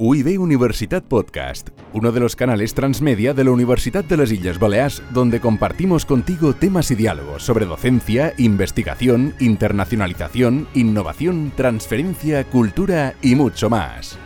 [0.00, 5.02] UIB Universitat Podcast, uno de los canales transmedia de la Universidad de las Islas Baleares,
[5.10, 13.70] donde compartimos contigo temas y diálogos sobre docencia, investigación, internacionalización, innovación, transferencia, cultura y mucho
[13.70, 14.16] más.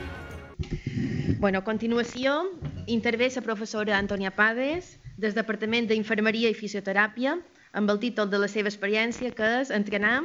[1.39, 2.51] Bueno, a continuació,
[2.85, 7.39] intervé la professora Antònia Pades, del Departament d'Infermeria i Fisioteràpia,
[7.73, 10.21] amb el títol de la seva experiència, que és entrenar,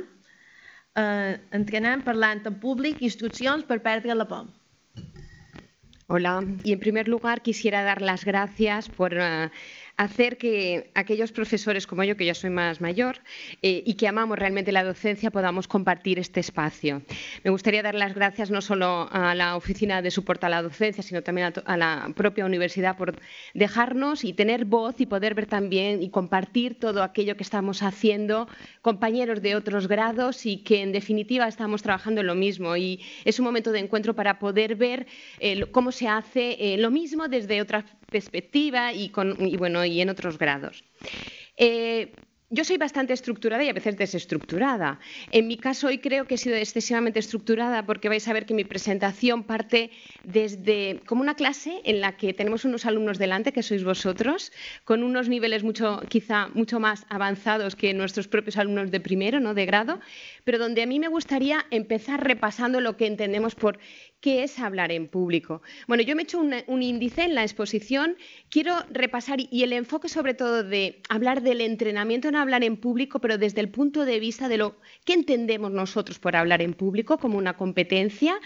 [1.00, 4.52] eh, entrenar parlant en públic instruccions per perdre la por.
[6.10, 9.50] Hola, y en primer lugar quisiera dar las gracias por uh,
[9.98, 13.18] hacer que aquellos profesores como yo, que ya soy más mayor
[13.64, 17.02] eh, y que amamos realmente la docencia, podamos compartir este espacio.
[17.44, 21.02] Me gustaría dar las gracias no solo a la Oficina de Soporte a la Docencia,
[21.02, 23.20] sino también a, a la propia universidad por
[23.56, 28.48] dejarnos y tener voz y poder ver también y compartir todo aquello que estamos haciendo
[28.82, 32.78] compañeros de otros grados y que en definitiva estamos trabajando en lo mismo.
[32.78, 35.08] Y es un momento de encuentro para poder ver
[35.40, 40.02] eh, cómo se hace eh, lo mismo desde otra perspectiva y, con, y bueno, y
[40.02, 40.84] en otros grados.
[41.58, 42.14] Eh,
[42.50, 45.02] yo soy bastante estructurada y a veces desestructurada.
[45.32, 48.54] En mi caso hoy creo que he sido excesivamente estructurada porque vais a ver que
[48.54, 49.92] mi presentación parte
[50.24, 54.54] desde como una clase en la que tenemos unos alumnos delante, que sois vosotros,
[54.86, 59.54] con unos niveles mucho, quizá mucho más avanzados que nuestros propios alumnos de primero, ¿no?
[59.54, 60.00] de grado,
[60.46, 63.78] pero donde a mí me gustaría empezar repasando lo que entendemos por
[64.20, 65.62] qué es hablar en público.
[65.88, 68.18] Bueno, yo me he hecho un, índice en la exposición,
[68.50, 73.20] quiero repasar y el enfoque sobre todo de hablar del entrenamiento en hablar en público,
[73.20, 77.18] pero desde el punto de vista de lo que entendemos nosotros por hablar en público
[77.18, 78.40] como una competencia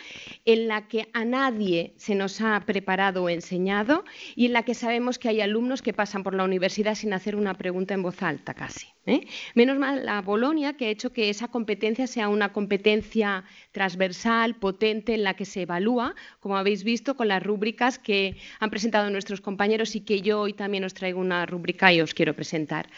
[0.45, 4.03] en la que a nadie se nos ha preparado o enseñado
[4.35, 7.35] y en la que sabemos que hay alumnos que pasan por la universidad sin hacer
[7.35, 8.87] una pregunta en voz alta casi.
[9.05, 9.27] ¿Eh?
[9.55, 15.13] Menos mal la Bolonia que ha hecho que esa competencia sea una competencia transversal, potente,
[15.13, 19.41] en la que se evalúa, como habéis visto, con las rúbricas que han presentado nuestros
[19.41, 22.89] compañeros y que yo hoy también os traigo una rúbrica y os quiero presentar.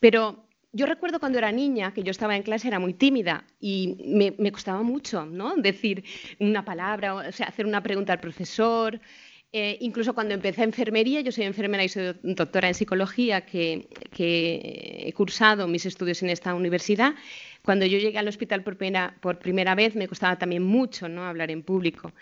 [0.00, 3.98] Pero yo recuerdo cuando era niña, que yo estaba en clase, era muy tímida y
[4.06, 5.54] me, me costaba mucho ¿no?
[5.56, 6.02] decir
[6.38, 8.98] una palabra, o sea, hacer una pregunta al profesor.
[9.54, 13.86] Eh, incluso cuando empecé enfermería, yo soy enfermera y soy doctora en psicología, que,
[14.18, 17.14] he cursado mis estudios en esta universidad,
[17.62, 21.26] cuando yo llegué al hospital por primera, por primera vez me costaba también mucho ¿no?
[21.26, 22.12] hablar en público.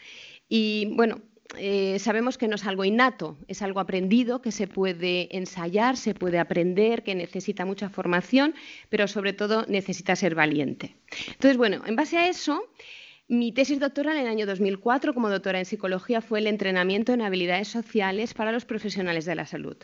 [0.49, 1.23] Y bueno,
[1.57, 6.15] eh, sabemos que no es algo innato, es algo aprendido, que se puede ensayar, se
[6.15, 8.55] puede aprender, que necesita mucha formación,
[8.89, 10.97] pero sobre todo necesita ser valiente.
[11.29, 12.69] Entonces, bueno, en base a eso,
[13.31, 17.23] mi tesis doctoral en el año 2004 como doctora en psicología fue el entrenamiento en
[17.23, 19.77] habilidades sociales para los profesionales de la salud.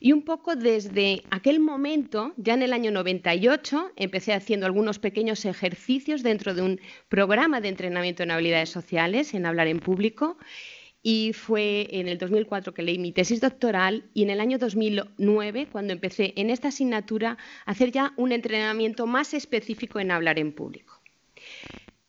[0.00, 5.44] Y un poco desde aquel momento, ya en el año 98, empecé haciendo algunos pequeños
[5.44, 10.38] ejercicios dentro de un programa de entrenamiento en habilidades sociales, en hablar en público.
[11.02, 15.68] Y fue en el 2004 que leí mi tesis doctoral y en el año 2009,
[15.70, 17.36] cuando empecé en esta asignatura,
[17.66, 20.93] a hacer ya un entrenamiento más específico en hablar en público.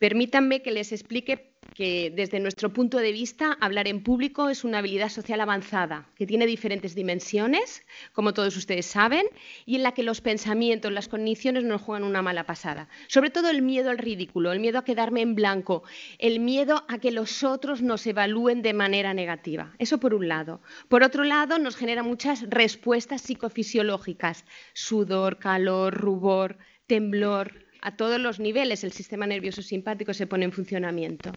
[0.06, 4.78] Permítanme que les explique que desde nuestro punto de vista hablar en público es una
[4.78, 7.82] habilidad social avanzada que tiene diferentes dimensiones,
[8.14, 9.26] como todos ustedes saben,
[9.66, 12.88] y en la que los pensamientos, las cogniciones nos juegan una mala pasada.
[13.08, 15.82] Sobre todo el miedo al ridículo, el miedo a quedarme en blanco,
[16.20, 19.74] el miedo a que los otros nos evalúen de manera negativa.
[19.80, 20.62] Eso por un lado.
[20.88, 28.40] Por otro lado, nos genera muchas respuestas psicofisiológicas, sudor, calor, rubor, temblor, a todos los
[28.40, 31.32] niveles el sistema nervioso simpático se pone en funcionamiento.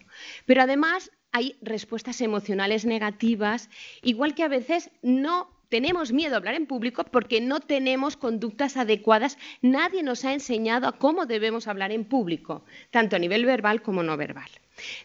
[0.47, 3.69] Pero además hay respuestas emocionales negativas,
[4.01, 8.77] igual que a veces no tenemos miedo a hablar en público porque no tenemos conductas
[8.77, 9.37] adecuadas.
[9.61, 14.01] Nadie nos ha enseñado a cómo debemos hablar en público, tanto a nivel verbal como
[14.01, 14.49] no verbal.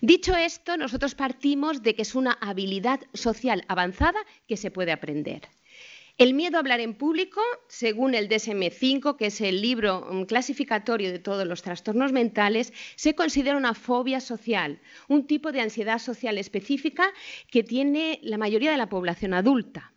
[0.01, 5.43] Dicho esto, nosotros partimos de que es una habilidad social avanzada que se puede aprender.
[6.17, 11.11] El miedo a hablar en público, según el DSM-5, que es el libro mm, clasificatorio
[11.11, 16.39] de todos los trastornos mentales, se considera una fobia social, un tipo de ansiedad social
[16.39, 17.13] específica
[17.51, 19.94] que tiene la mayoría de la población adulta.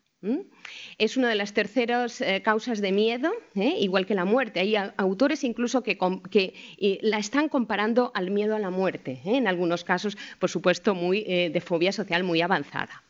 [0.98, 3.76] Es una de las terceras eh, causas de miedo, ¿eh?
[3.80, 4.60] igual que la muerte.
[4.60, 5.98] Hay autores incluso que,
[6.78, 11.24] eh, la están comparando al miedo a la muerte, en algunos casos, por supuesto, muy,
[11.24, 13.04] de fobia social muy avanzada.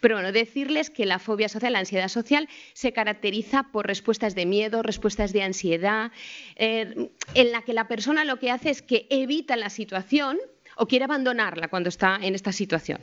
[0.00, 4.46] Pero bueno, decirles que la fobia social, la ansiedad social, se caracteriza por respuestas de
[4.46, 6.12] miedo, respuestas de ansiedad,
[6.56, 7.10] en
[7.52, 10.38] la que la persona lo que hace es que evita la situación
[10.76, 13.00] o quiere abandonarla cuando está en esta situación.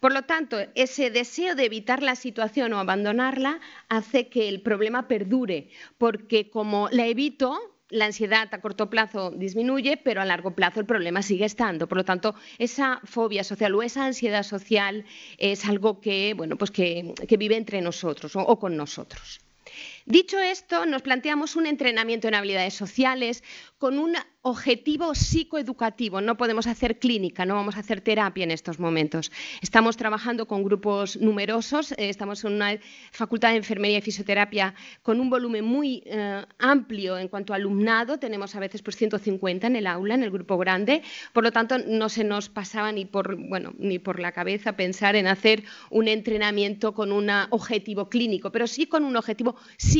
[0.00, 5.08] Por lo tanto, ese deseo de evitar la situación o abandonarla hace que el problema
[5.08, 5.68] perdure,
[5.98, 7.58] porque como la evito,
[7.88, 11.86] la ansiedad a corto plazo disminuye, pero a largo plazo el problema sigue estando.
[11.86, 15.04] Por lo tanto, esa fobia social o esa ansiedad social
[15.38, 19.40] es algo que, bueno, pues que, vive entre nosotros o con nosotros.
[20.08, 23.42] Dicho esto, nos planteamos un entrenamiento en habilidades sociales
[23.76, 26.20] con un objetivo psicoeducativo.
[26.20, 29.32] No podemos hacer clínica, no vamos a hacer terapia en estos momentos.
[29.60, 32.78] Estamos trabajando con grupos numerosos, eh, estamos en una
[33.10, 38.20] facultad de enfermería y fisioterapia con un volumen muy eh, amplio en cuanto a alumnado.
[38.20, 41.02] Tenemos a veces pues, 150 en el aula, en el grupo grande.
[41.32, 45.16] Por lo tanto, no se nos pasaba ni por, bueno, ni por la cabeza pensar
[45.16, 49.95] en hacer un entrenamiento con un objetivo clínico, pero sí con un objetivo psicoeducativo.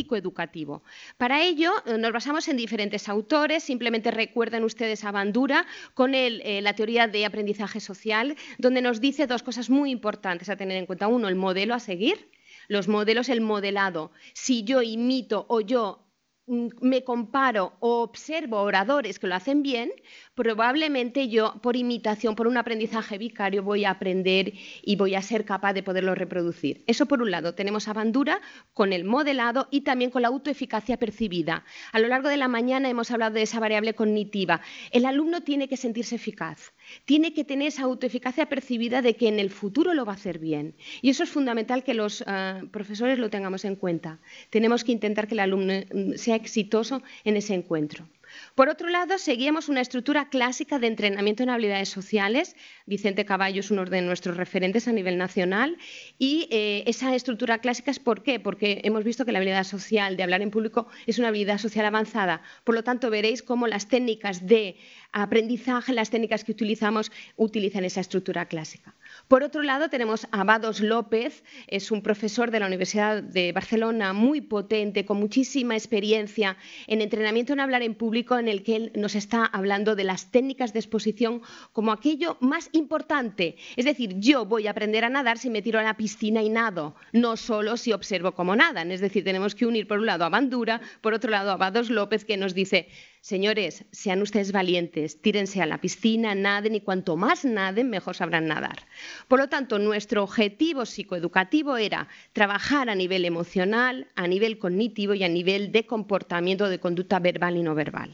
[1.17, 6.61] Para ello, eh, nos basamos en diferentes autores Simplemente recuerden ustedes a Bandura con eh,
[6.63, 10.87] la teoría de aprendizaje social, donde nos dice dos cosas muy importantes a tener en
[10.87, 11.09] cuenta.
[11.09, 12.31] Uno, el modelo a seguir.
[12.69, 14.11] Los modelos, el modelado.
[14.35, 16.07] Si yo imito o yo
[16.49, 19.91] Mm, me comparo o observo oradores que lo hacen bien,
[20.37, 24.53] probablemente yo, por imitación, por un aprendizaje vicario, voy a aprender
[24.83, 26.85] y voy a ser capaz de poderlo reproducir.
[26.87, 27.55] Eso por un lado.
[27.55, 28.41] Tenemos a Bandura
[28.75, 31.65] con el modelado y también con la autoeficacia percibida.
[31.91, 34.61] A lo largo de la mañana hemos hablado de esa variable cognitiva.
[34.91, 36.75] El alumno tiene que sentirse eficaz,
[37.07, 40.39] tiene que tener esa autoeficacia percibida de que en el futuro lo va a hacer
[40.39, 40.77] bien.
[41.01, 44.21] Y eso es fundamental que los ah, profesores lo tengamos en cuenta.
[44.51, 48.07] Tenemos que intentar que el alumno mm, sea exitoso en ese encuentro.
[48.55, 52.57] Por otro lado, seguíamos una estructura clásica de entrenamiento en habilidades sociales.
[52.87, 55.79] Vicente Caballo es uno de nuestros referentes a nivel nacional.
[56.19, 58.41] Y eh, esa estructura clásica es por qué?
[58.41, 61.87] Porque hemos visto que la habilidad social de hablar en público es una habilidad social
[61.87, 62.43] avanzada.
[62.65, 64.77] Por lo tanto, veréis cómo las técnicas de
[65.13, 68.95] aprendizaje, las técnicas que utilizamos, utilizan esa estructura clásica.
[69.29, 74.13] Por otro lado, tenemos a Vados López, es un profesor de la Universidad de Barcelona
[74.13, 78.93] muy potente, con muchísima experiencia en entrenamiento en hablar en público, en el que él
[78.95, 81.43] nos está hablando de las técnicas de exposición
[81.73, 83.57] como aquello más importante.
[83.77, 86.49] Es decir, yo voy a aprender a nadar si me tiro a la piscina y
[86.49, 88.93] nado, no solo si observo cómo nadan.
[88.93, 91.91] Es decir, tenemos que unir por un lado a Bandura, por otro lado a Vados
[91.91, 92.89] López, que nos dice
[93.33, 98.47] Señores, sean ustedes valientes, tírense a la piscina, naden y cuanto más naden, mejor sabrán
[98.47, 98.87] nadar.
[99.27, 105.25] Por lo tanto, nuestro objetivo psicoeducativo era trabajar a nivel emocional, a nivel cognitivo y
[105.25, 108.13] a nivel de comportamiento de conducta verbal y no verbal.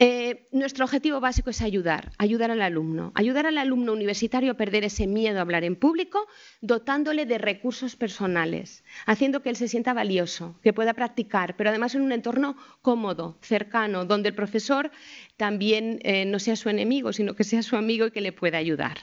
[0.00, 4.84] Eh, nuestro objetivo básico es ayudar, ayudar al alumno, ayudar al alumno universitario a perder
[4.84, 6.28] ese miedo a hablar en público,
[6.60, 11.96] dotándole de recursos personales, haciendo que él se sienta valioso, que pueda practicar, pero además
[11.96, 14.92] en un entorno cómodo, cercano, donde el profesor
[15.36, 18.58] también eh, no sea su enemigo, sino que sea su amigo y que le pueda
[18.58, 18.98] ayudar.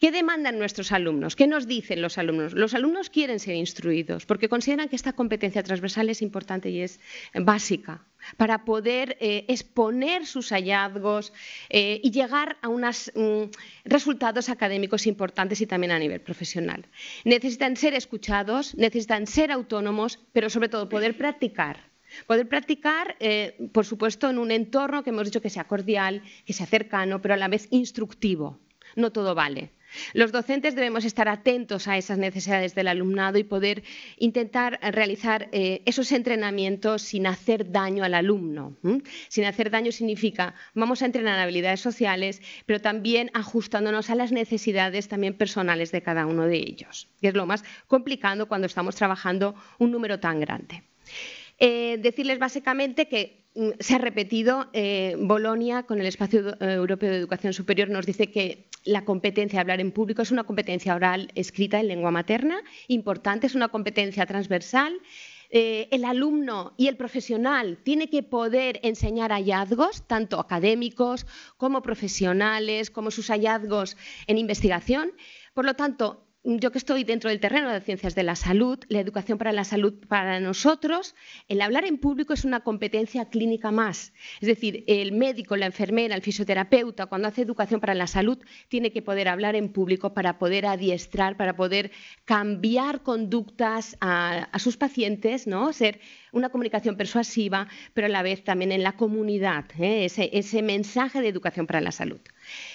[0.00, 1.36] ¿Qué demandan nuestros alumnos?
[1.36, 2.54] ¿Qué nos dicen los alumnos?
[2.54, 7.00] Los alumnos quieren ser instruidos porque consideran que esta competencia transversal es importante y es
[7.34, 8.04] básica
[8.36, 11.32] para poder eh, exponer sus hallazgos
[11.70, 13.44] eh, y llegar a unos mm,
[13.84, 16.86] resultados académicos importantes y también a nivel profesional.
[17.24, 21.92] Necesitan ser escuchados, necesitan ser autónomos, pero sobre todo poder practicar.
[22.26, 26.52] Poder practicar, eh, por supuesto, en un entorno que hemos dicho que sea cordial, que
[26.52, 28.58] sea cercano, pero a la vez instructivo.
[28.94, 29.70] No todo vale.
[30.12, 33.82] Los docentes debemos estar atentos a esas necesidades del alumnado y poder
[34.16, 38.76] intentar realizar eh, esos entrenamientos sin hacer daño al alumno.
[39.28, 45.08] Sin hacer daño significa vamos a entrenar habilidades sociales, pero también ajustándonos a las necesidades
[45.08, 49.54] también personales de cada uno de ellos, que es lo más complicado cuando estamos trabajando
[49.78, 50.82] un número tan grande.
[51.58, 53.43] Eh, decirles básicamente que
[53.78, 54.68] se ha repetido.
[54.72, 59.58] Eh, Bolonia, con el Espacio eh, Europeo de Educación Superior, nos dice que la competencia
[59.58, 63.68] de hablar en público es una competencia oral escrita en lengua materna, importante, es una
[63.68, 65.00] competencia transversal.
[65.50, 72.90] Eh, el alumno y el profesional tiene que poder enseñar hallazgos, tanto académicos como profesionales,
[72.90, 73.96] como sus hallazgos
[74.26, 75.12] en investigación.
[75.54, 79.00] Por lo tanto, yo que estoy dentro del terreno de ciencias de la salud, la
[79.00, 81.14] educación para la salud para nosotros,
[81.48, 84.12] el hablar en público es una competencia clínica más.
[84.42, 88.92] Es decir, el médico, la enfermera, el fisioterapeuta, cuando hace educación para la salud, tiene
[88.92, 91.92] que poder hablar en público para poder adiestrar, para poder
[92.26, 95.72] cambiar conductas a, sus pacientes, ¿no?
[95.72, 95.98] Ser
[96.34, 100.06] una comunicación persuasiva, pero a la vez también en la comunidad, ¿eh?
[100.06, 102.20] ese mensaje de educación para la salud.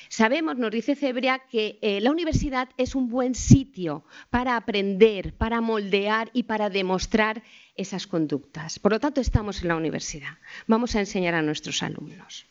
[0.08, 5.62] Sabemos, nos dice Cebria, que eh, la universidad es un buen sitio para aprender, para
[5.62, 7.44] moldear y para demostrar
[7.76, 8.80] esas conductas.
[8.80, 10.38] Por lo tanto, estamos en la universidad.
[10.66, 12.48] Vamos a enseñar a nuestros alumnos.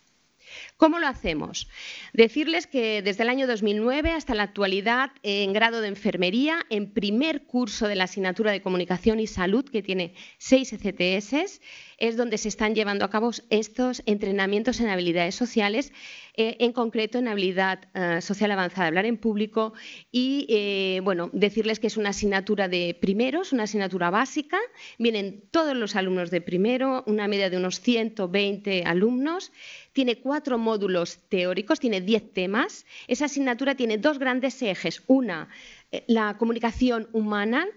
[0.79, 1.67] ¿Cómo lo hacemos?
[2.13, 7.43] Decirles que desde el año 2009 hasta la actualidad, en grado de enfermería, en primer
[7.45, 11.59] curso de la asignatura de comunicación y salud, que tiene seis ECTS,
[11.99, 15.91] es donde se están llevando a cabo estos entrenamientos en habilidades sociales,
[16.35, 19.73] eh, en concreto en habilidad eh, social avanzada, hablar en público
[20.11, 24.57] y, eh, bueno, decirles que es una asignatura de primeros, una asignatura básica.
[24.97, 29.51] Vienen todos los alumnos de primero, una media de unos 120 alumnos.
[29.91, 32.85] Tiene cuatro módulos teóricos, tiene diez temas.
[33.07, 35.03] Esa asignatura tiene dos grandes ejes.
[35.07, 35.49] Una,
[36.07, 37.67] la comunicación humana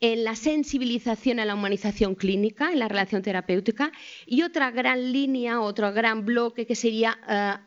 [0.00, 3.92] en la sensibilización a la humanización clínica, en la relación terapéutica,
[4.26, 7.62] y otra gran línea, otro gran bloque que sería eh,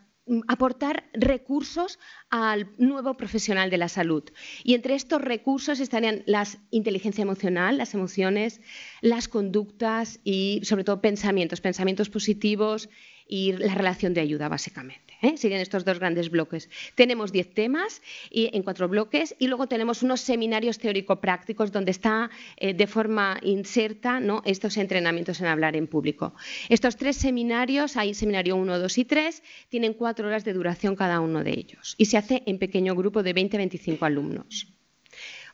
[0.48, 4.24] aportar recursos al nuevo profesional de la salud.
[4.64, 8.62] Y entre estos recursos estarían la inteligencia emocional, las emociones,
[9.02, 12.90] las conductas y sobre todo pensamientos, pensamientos positivos
[13.28, 15.14] y la relación de ayuda, básicamente.
[15.22, 15.38] ¿eh?
[15.38, 16.70] Siguen estos dos grandes bloques.
[16.96, 22.30] Tenemos diez temas y, en cuatro bloques y luego tenemos unos seminarios teórico-prácticos donde está
[22.58, 24.42] eh, de forma inserta ¿no?
[24.46, 26.34] estos entrenamientos en hablar en público.
[26.70, 31.20] Estos tres seminarios, hay seminario 1, 2 y 3, tienen cuatro horas de duración cada
[31.20, 34.75] uno de ellos y se hace en pequeño grupo de 20-25 alumnos.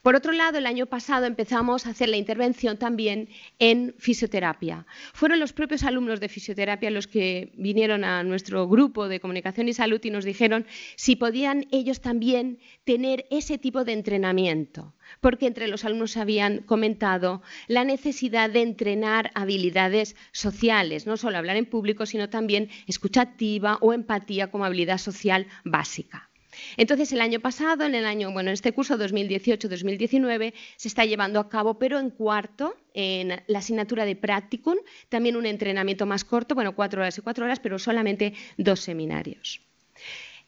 [0.01, 3.29] Por otro lado, el año pasado empezamos a hacer la intervención también
[3.60, 4.88] en fisioterapia.
[5.13, 9.74] Fueron los propios alumnos de fisioterapia los que vinieron a nuestro grupo de comunicación y
[9.74, 10.65] salud y nos dijeron
[10.96, 17.43] si podían ellos también tener ese tipo de entrenamiento, porque entre los alumnos habían comentado
[17.67, 23.77] la necesidad de entrenar habilidades sociales, no solo hablar en público, sino también escucha activa
[23.81, 26.31] o empatía como habilidad social básica.
[26.77, 31.39] Entonces, el año pasado, en el año, bueno, en este curso 2018-2019, se está llevando
[31.39, 34.77] a cabo, pero en cuarto, en la asignatura de Practicum,
[35.10, 39.62] también un entrenamiento más corto, bueno, cuatro horas y cuatro horas, pero solamente dos seminarios.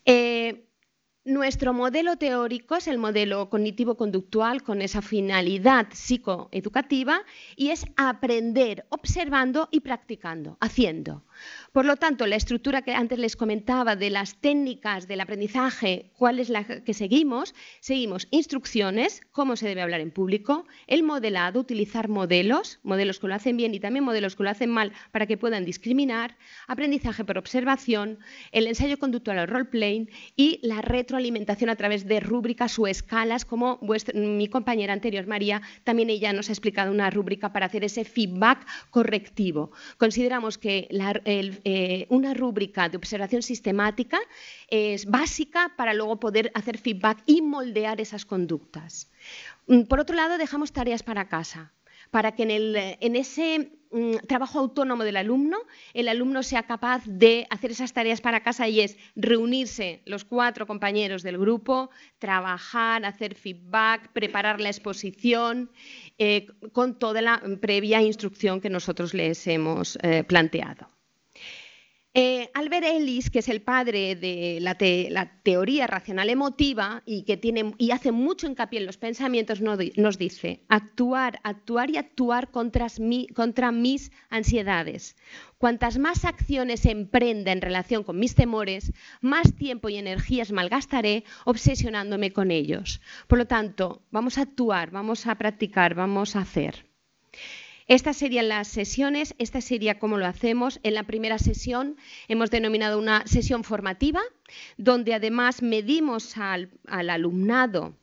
[0.05, 0.65] Eh,
[1.25, 7.21] nuestro modelo teórico es el modelo cognitivo-conductual con esa finalidad psicoeducativa
[7.55, 11.23] y es aprender observando y practicando, haciendo.
[11.71, 16.39] Por lo tanto, la estructura que antes les comentaba de las técnicas del aprendizaje, cuál
[16.39, 22.09] es la que seguimos, seguimos instrucciones, cómo se debe hablar en público, el modelado, utilizar
[22.09, 25.37] modelos, modelos que lo hacen bien y también modelos que lo hacen mal para que
[25.37, 26.37] puedan discriminar,
[26.67, 28.19] aprendizaje por observación,
[28.51, 30.81] el ensayo conductual o role-playing y la
[31.13, 33.79] retroalimentación a través de rúbricas o escalas, como
[34.15, 38.65] mi compañera anterior, María, también ella nos ha explicado una rúbrica para hacer ese feedback
[38.89, 39.71] correctivo.
[39.97, 44.19] Consideramos que eh, una rúbrica de observación sistemática
[44.69, 49.11] es básica para luego poder hacer feedback y moldear esas conductas.
[49.67, 51.73] Mm, por otro lado, dejamos tareas para casa,
[52.13, 55.57] para que en, ese mm, trabajo autónomo del alumno,
[55.95, 60.67] el alumno sea capaz de hacer esas tareas para casa y es reunirse los cuatro
[60.67, 61.89] compañeros del grupo,
[62.19, 65.71] trabajar, hacer feedback, preparar la exposición
[66.19, 70.93] eh, con toda la previa instrucción que nosotros les hemos eh, planteado.
[72.15, 74.75] Eh, Albert Ellis, que es el padre de la,
[75.41, 80.63] teoría racional emotiva y que tiene y hace mucho hincapié en los pensamientos, nos dice
[80.67, 82.85] actuar, actuar y actuar contra,
[83.33, 85.15] contra mis ansiedades.
[85.57, 92.31] Cuantas más acciones emprenda en relación con mis temores, más tiempo y energías malgastaré obsesionándome
[92.31, 93.01] con ellos.
[93.25, 96.85] Por lo tanto, vamos a actuar, vamos a practicar, vamos a hacer.
[97.87, 100.79] Estas serían las sesiones, esta sería cómo lo hacemos.
[100.83, 101.97] En la primera sesión
[102.27, 104.21] hemos denominado una sesión formativa,
[104.77, 107.95] donde además medimos al, alumnado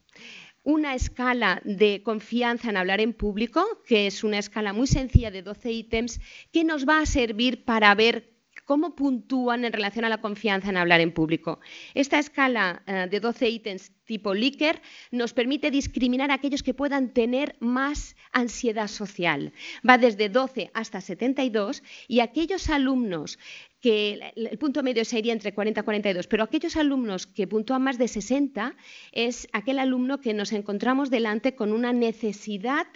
[0.62, 5.42] una escala de confianza en hablar en público, que es una escala muy sencilla de
[5.42, 6.20] 12 ítems,
[6.52, 8.39] que nos va a servir para ver
[8.70, 11.58] cómo puntúan en relación a la confianza en hablar en público.
[11.92, 17.12] Esta escala eh, de 12 ítems tipo Likert nos permite discriminar a aquellos que puedan
[17.12, 19.52] tener más ansiedad social.
[19.82, 23.40] Va desde 12 hasta 72 y aquellos alumnos
[23.80, 27.98] que el punto medio sería entre 40 y 42, pero aquellos alumnos que puntúan más
[27.98, 28.76] de 60
[29.10, 32.86] es aquel alumno que nos encontramos delante con una necesidad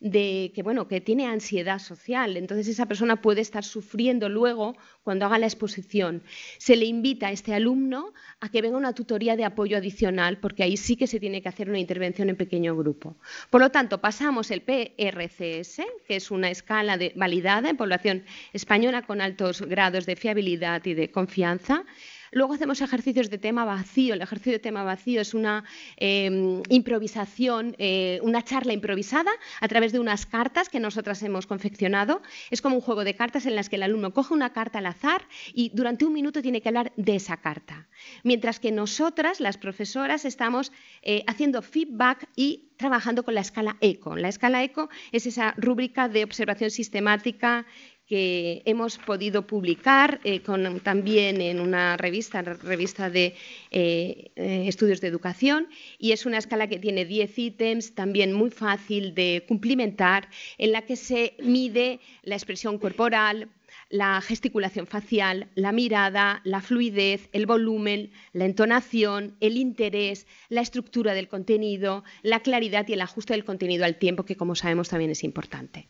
[0.00, 2.36] de que, bueno, que tiene ansiedad social.
[2.36, 6.22] Entonces esa persona puede estar sufriendo luego cuando haga la exposición.
[6.58, 10.62] Se le invita a este alumno a que venga una tutoría de apoyo adicional, porque
[10.62, 13.16] ahí sí que se tiene que hacer una intervención en pequeño grupo.
[13.50, 19.02] Por lo tanto, pasamos el PRCS, que es una escala de, validada en población española
[19.02, 21.84] con altos grados de fiabilidad y de confianza
[22.32, 24.14] Luego hacemos ejercicios de tema vacío.
[24.14, 25.64] El ejercicio de tema vacío es una
[25.96, 32.22] em, improvisación, eh, una charla improvisada a través de unas cartas que nosotras hemos confeccionado.
[32.50, 34.86] Es como un juego de cartas en las que el alumno coge una carta al
[34.86, 37.88] azar y durante un minuto tiene que hablar de esa carta.
[38.22, 40.70] Mientras que nosotras, las profesoras, estamos
[41.02, 44.16] eh, haciendo feedback y trabajando con la escala ECO.
[44.16, 47.66] La escala ECO es esa rúbrica de observación sistemática
[48.10, 50.40] que hemos podido publicar eh,
[50.82, 53.36] también en una revista, revista de
[53.70, 58.50] eh, eh, estudios de educación, y es una escala que tiene 10 ítems, también muy
[58.50, 63.48] fácil de cumplimentar, en la que se mide la expresión corporal,
[63.90, 71.14] la gesticulación facial, la mirada, la fluidez, el volumen, la entonación, el interés, la estructura
[71.14, 75.10] del contenido, la claridad y el ajuste del contenido al tiempo, que como sabemos también
[75.12, 75.88] es importante.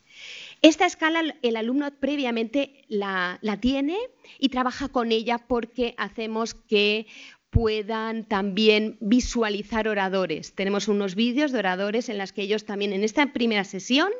[0.62, 3.96] Esta escala el alumno previamente la, tiene
[4.38, 7.06] y trabaja con ella porque hacemos que
[7.48, 10.54] puedan también visualizar oradores.
[10.54, 14.10] Tenemos unos vídeos de oradores en las que ellos también en esta primera sesión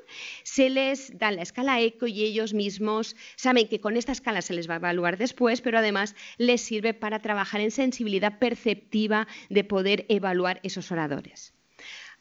[0.43, 4.55] se les da la escala ECO y ellos mismos saben que con esta escala se
[4.55, 9.63] les va a evaluar después, pero además les sirve para trabajar en sensibilidad perceptiva de
[9.63, 11.53] poder evaluar esos oradores.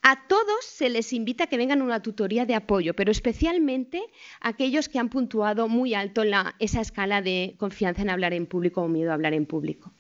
[0.02, 4.02] A todos se les invita a que vengan a una tutoría de apoyo, pero especialmente
[4.40, 8.46] a aquellos que han puntuado muy alto en esa escala de confianza en hablar en
[8.46, 9.92] público o miedo a hablar en público.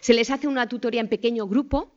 [0.00, 1.92] Se les hace una tutoría en pequeño grupo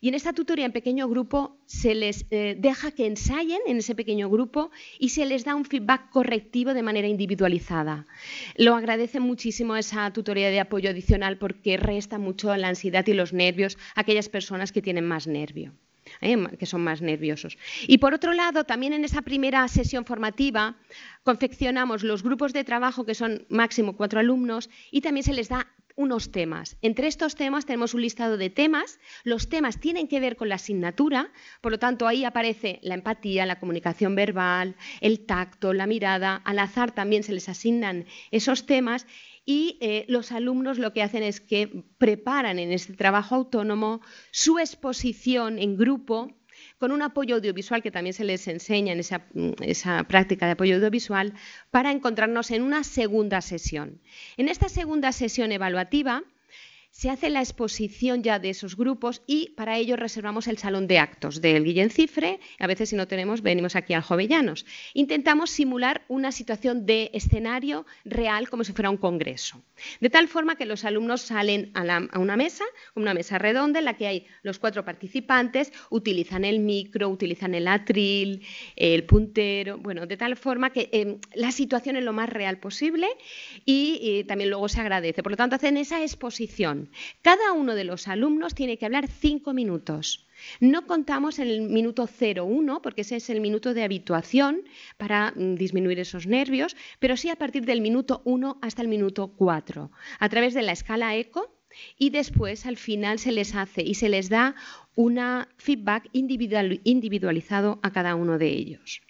[0.00, 3.94] y en esta tutoría en pequeño grupo se les eh, deja que ensayen en ese
[3.94, 8.06] pequeño grupo y se les da un feedback correctivo de manera individualizada.
[8.56, 13.32] Lo agradece muchísimo esa tutoría de apoyo adicional porque resta mucho la ansiedad y los
[13.32, 15.72] nervios a aquellas personas que tienen más nervio.
[16.20, 16.36] ¿Eh?
[16.58, 17.58] que son más nerviosos.
[17.86, 20.76] Y por otro lado, también en esa primera sesión formativa
[21.22, 25.68] confeccionamos los grupos de trabajo que son máximo cuatro alumnos y también se les da
[25.96, 26.76] unos temas.
[26.82, 28.98] Entre estos temas tenemos un listado de temas.
[29.22, 31.30] Los temas tienen que ver con la asignatura,
[31.60, 36.42] por lo tanto ahí aparece la empatía, la comunicación verbal, el tacto, la mirada.
[36.44, 39.06] Al azar también se les asignan esos temas
[39.44, 44.58] y eh, los alumnos lo que hacen es que preparan en este trabajo autónomo su
[44.58, 46.34] exposición en grupo
[46.78, 49.26] con un apoyo audiovisual que también se les enseña en esa,
[49.60, 51.34] esa, práctica de apoyo audiovisual
[51.70, 54.00] para encontrarnos en una segunda sesión.
[54.36, 56.22] En esta segunda sesión evaluativa
[56.94, 61.00] se hace la exposición ya de esos grupos y para ello reservamos el salón de
[61.00, 62.38] actos del Guillén Cifre.
[62.60, 64.64] A veces si no tenemos, venimos aquí al Jovellanos.
[64.94, 69.60] Intentamos simular una situación de escenario real como si fuera un congreso.
[70.00, 72.64] De tal forma que los alumnos salen a, una mesa,
[72.94, 77.66] una mesa redonda en la que hay los cuatro participantes, utilizan el micro, utilizan el
[77.66, 82.58] atril, el puntero, bueno, de tal forma que em, la situación es lo más real
[82.58, 83.08] posible
[83.64, 85.24] y, y también luego se agradece.
[85.24, 86.83] Por lo tanto, hacen esa exposición
[87.22, 90.26] cada uno de los alumnos tiene que hablar cinco minutos.
[90.60, 94.62] No contamos el minuto 0,1 porque ese es el minuto de habituación
[94.96, 99.28] para mm, disminuir esos nervios, pero sí a partir del minuto 1 hasta el minuto
[99.28, 101.54] 4, a través de la escala ECO
[101.98, 104.54] y después al final se les hace y se les da
[104.94, 109.02] una feedback individualizado a cada uno de ellos.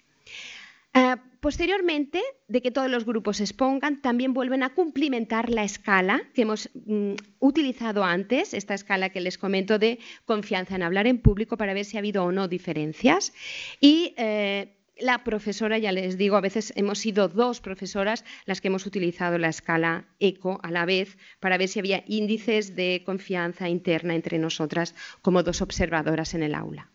[0.95, 6.43] Eh, posteriormente de que todos los grupos expongan, también vuelven a cumplimentar la escala que
[6.43, 11.57] hemos mm, utilizado antes, esta escala que les comento de confianza en hablar en público
[11.57, 13.33] para ver si ha habido o no diferencias.
[13.81, 18.69] Y eh, la profesora, ya les digo, a veces hemos sido dos profesoras las que
[18.69, 23.67] hemos utilizado la escala ECO a la vez para ver si había índices de confianza
[23.67, 26.94] interna entre nosotras como dos observadoras en el aula.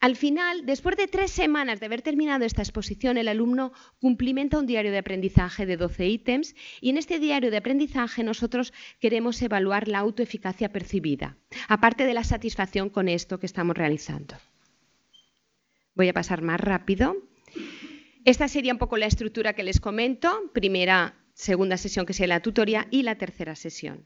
[0.00, 4.66] Al final, después de tres semanas de haber terminado esta exposición, el alumno cumplimenta un
[4.66, 9.88] diario de aprendizaje de 12 ítems y en este diario de aprendizaje nosotros queremos evaluar
[9.88, 14.36] la autoeficacia percibida, aparte de la satisfacción con esto que estamos realizando.
[15.96, 17.16] Voy a pasar más rápido.
[18.24, 20.52] Esta sería un poco la estructura que les comento.
[20.52, 24.04] Primera, segunda sesión que sería la tutoría y la tercera sesión.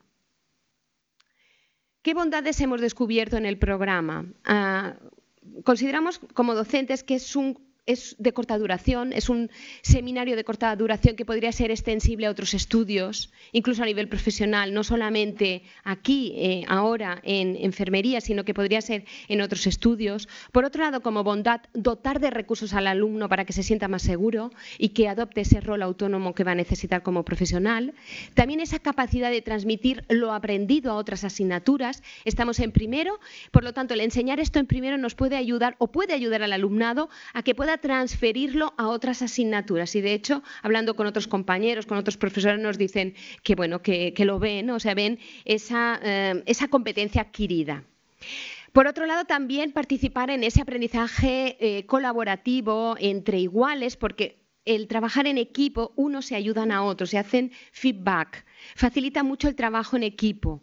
[2.00, 4.24] ¿Qué bondades hemos descubierto en el programa?
[4.44, 4.96] Ah,
[5.64, 9.50] consideramos como docentes que es un es de corta duración, es un
[9.82, 14.72] seminario de corta duración que podría ser extensible a otros estudios, incluso a nivel profesional,
[14.72, 20.28] no solamente aquí, eh, ahora, en enfermería, sino que podría ser en otros estudios.
[20.52, 24.02] Por otro lado, como bondad, dotar de recursos al alumno para que se sienta más
[24.02, 27.94] seguro y que adopte ese rol autónomo que va a necesitar como profesional.
[28.34, 32.02] También esa capacidad de transmitir lo aprendido a otras asignaturas.
[32.24, 33.18] Estamos en primero,
[33.50, 36.52] por lo tanto, el enseñar esto en primero nos puede ayudar o puede ayudar al
[36.52, 39.94] alumnado a que pueda transferirlo a otras asignaturas.
[39.94, 44.14] Y de hecho, hablando con otros compañeros, con otros profesores, nos dicen que bueno, que,
[44.18, 47.85] lo ven, o sea, ven esa, eh, esa competencia adquirida.
[48.72, 55.26] Por otro lado, también participar en ese aprendizaje eh, colaborativo entre iguales, porque el trabajar
[55.26, 60.04] en equipo, unos se ayudan a otros, se hacen feedback, facilita mucho el trabajo en
[60.04, 60.62] equipo.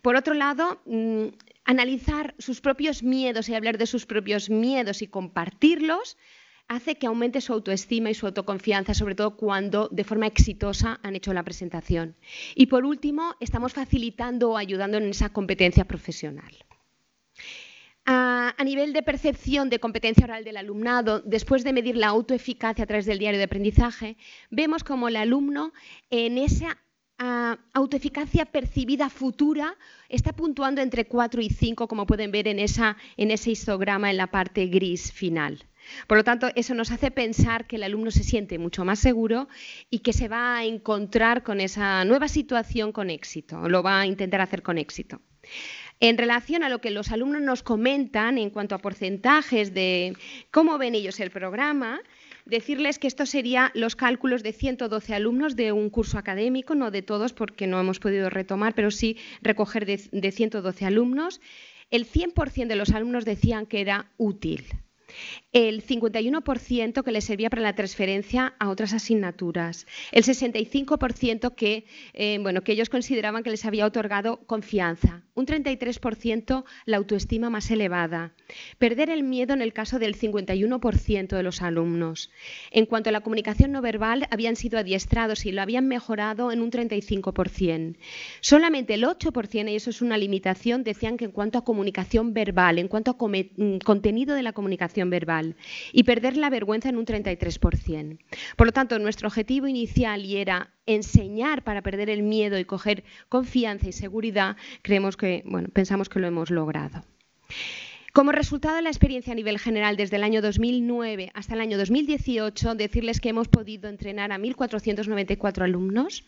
[0.00, 1.26] Por otro lado, mm,
[1.64, 6.16] analizar sus propios miedos y hablar de sus propios miedos y compartirlos
[6.74, 11.16] hace que aumente su autoestima y su autoconfianza, sobre todo cuando de forma exitosa han
[11.16, 12.16] hecho la presentación.
[12.54, 16.52] Y por último, estamos facilitando o ayudando en esa competencia profesional.
[18.04, 22.86] A, nivel de percepción de competencia oral del alumnado, después de medir la autoeficacia a
[22.86, 24.16] través del diario de aprendizaje,
[24.50, 25.72] vemos como el alumno
[26.10, 26.78] en esa
[27.72, 29.76] autoeficacia percibida futura
[30.08, 34.28] está puntuando entre 4 y 5, como pueden ver en, en ese histograma en la
[34.28, 35.64] parte gris final.
[36.06, 39.48] Por lo tanto, eso nos hace pensar que el alumno se siente mucho más seguro
[39.90, 44.06] y que se va a encontrar con esa nueva situación con éxito, lo va a
[44.06, 45.20] intentar hacer con éxito.
[46.00, 50.16] En relación a lo que los alumnos nos comentan en cuanto a porcentajes de
[50.50, 52.00] cómo ven ellos el programa,
[52.44, 57.02] decirles que esto sería los cálculos de 112 alumnos de un curso académico, no de
[57.02, 61.40] todos porque no hemos podido retomar, pero sí recoger de, de 112 alumnos.
[61.90, 64.64] El 100% de los alumnos decían que era útil
[65.52, 72.42] el 51% que les servía para la transferencia a otras asignaturas, el 65% que, eh,
[72.64, 78.32] que ellos consideraban que les había otorgado confianza, un 33% la autoestima más elevada,
[78.78, 82.30] perder el miedo en el caso del 51% de los alumnos.
[82.70, 86.60] En cuanto a la comunicación no verbal, habían sido adiestrados y lo habían mejorado en
[86.60, 87.96] un 35%.
[88.40, 92.78] Solamente el 8%, y eso es una limitación, decían que en cuanto a comunicación verbal,
[92.78, 95.56] en cuanto a mm, contenido de la comunicación verbal
[95.92, 98.18] y perder la vergüenza en un 33%.
[98.56, 103.04] Por lo tanto, nuestro objetivo inicial y era enseñar para perder el miedo y coger
[103.28, 107.04] confianza y seguridad, creemos que, bueno, pensamos que lo hemos logrado.
[108.12, 111.78] Como resultado de la experiencia a nivel general desde el año 2009 hasta el año
[111.78, 116.26] 2018, decirles que hemos podido entrenar a 1.494 alumnos.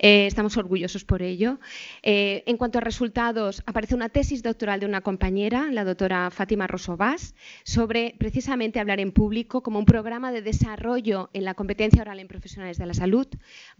[0.00, 1.60] Eh, estamos orgullosos por ello.
[2.02, 6.66] Eh, en cuanto a resultados, aparece una tesis doctoral de una compañera, la doctora Fátima
[6.66, 12.18] Rosobás, sobre precisamente hablar en público como un programa de desarrollo en la competencia oral
[12.18, 13.28] en profesionales de la salud.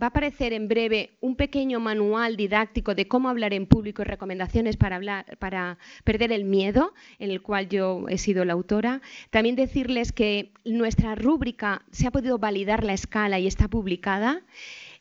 [0.00, 4.04] Va a aparecer en breve un pequeño manual didáctico de cómo hablar en público y
[4.04, 9.00] recomendaciones para, para perder el miedo en el cual yo he sido la autora.
[9.30, 14.42] También decirles que nuestra rúbrica se ha podido validar la escala y está publicada.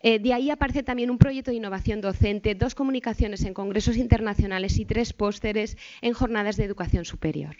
[0.01, 4.79] Eh, de ahí aparece también un proyecto de innovación docente, dos comunicaciones en congresos internacionales
[4.79, 7.55] y tres pósteres en jornadas de educación superior.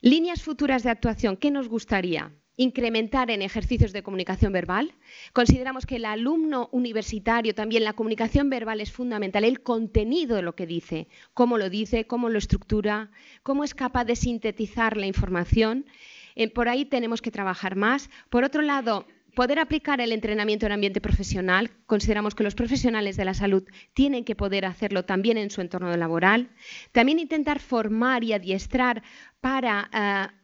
[0.00, 2.32] Líneas futuras de actuación, ¿qué nos gustaría?
[2.56, 4.94] Incrementar en ejercicios de comunicación verbal.
[5.32, 10.54] Consideramos que el alumno universitario también la comunicación verbal es fundamental, el contenido de lo
[10.54, 13.10] que dice, cómo lo dice, cómo lo estructura,
[13.42, 15.86] cómo es capaz de sintetizar la información.
[16.34, 18.10] Eh, por ahí tenemos que trabajar más.
[18.30, 21.70] Por otro lado, poder aplicar el entrenamiento en ambiente profesional.
[21.86, 25.94] Consideramos que los profesionales de la salud tienen que poder hacerlo también en su entorno
[25.96, 26.50] laboral.
[26.92, 29.02] También intentar formar y adiestrar
[29.40, 30.41] para eh,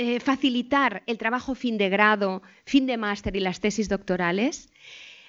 [0.00, 4.70] eh, facilitar el trabajo fin de grado, fin de máster y las tesis doctorales.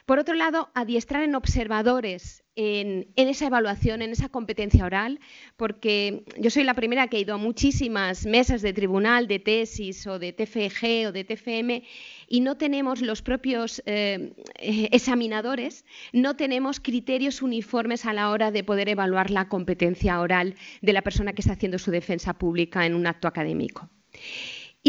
[0.06, 5.20] Por otro lado, adiestrar en observadores en, esa evaluación, en esa competencia oral,
[5.58, 10.06] porque yo soy la primera que he ido a muchísimas mesas de tribunal, de tesis
[10.06, 11.84] o de TFG o de TFM
[12.28, 18.52] y no tenemos los propios eh, eh, examinadores, no tenemos criterios uniformes a la hora
[18.52, 20.54] de poder evaluar la competencia oral
[20.84, 23.90] de la persona que está haciendo su defensa pública en un acto académico.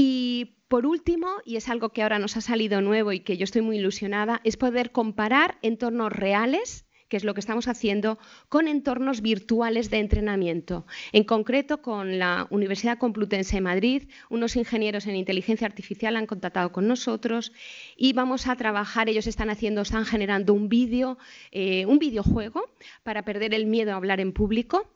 [0.03, 3.45] Y por último, y es algo que ahora nos ha salido nuevo y que yo
[3.45, 8.69] estoy muy ilusionada, es poder comparar entornos reales que es lo que estamos haciendo con
[8.69, 10.87] entornos virtuales de entrenamiento.
[11.11, 16.71] En concreto, con la Universidad Complutense de Madrid, unos ingenieros en inteligencia artificial han contactado
[16.71, 17.53] con nosotros
[17.97, 21.19] y vamos a trabajar, ellos están haciendo, están generando un vídeo,
[21.51, 22.71] eh, un videojuego
[23.03, 24.89] para perder el miedo a hablar en público.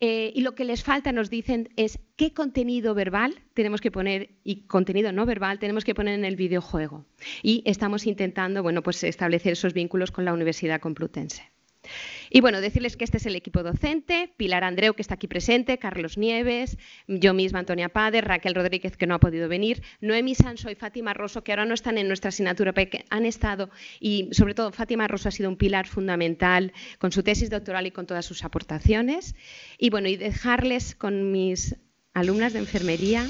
[0.00, 4.30] Eh, y lo que les falta, nos dicen, es qué contenido verbal tenemos que poner
[4.44, 7.04] y contenido no verbal tenemos que poner en el videojuego.
[7.42, 11.50] Y estamos intentando, bueno, pues establecer esos vínculos con la Universidad Complutense.
[12.30, 15.78] Y bueno, decirles que este es el equipo docente, Pilar Andreu, que está aquí presente,
[15.78, 20.70] Carlos Nieves, yo misma, Antonia Pade, Raquel Rodríguez, que no ha podido venir, Noemi Sanso
[20.70, 24.28] y Fátima Rosso, que ahora no están en nuestra asignatura, pero que han estado, y
[24.32, 28.06] sobre todo Fátima Rosso ha sido un pilar fundamental con su tesis doctoral y con
[28.06, 29.34] todas sus aportaciones.
[29.78, 31.76] Y bueno, y dejarles con mis
[32.14, 33.26] alumnas de enfermería.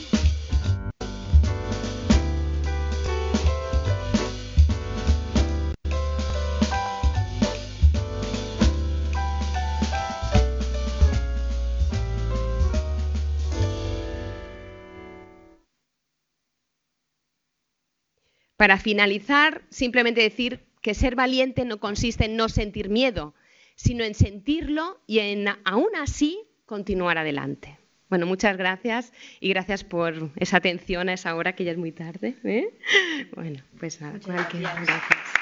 [18.62, 23.34] Para finalizar, simplemente decir que ser valiente no consiste en no sentir miedo,
[23.74, 27.76] sino en sentirlo y en aún así continuar adelante.
[28.08, 31.90] Bueno, muchas gracias y gracias por esa atención a esa hora que ya es muy
[31.90, 32.36] tarde.
[32.44, 32.68] ¿eh?
[33.34, 35.41] Bueno, pues nada, cualquier gracias.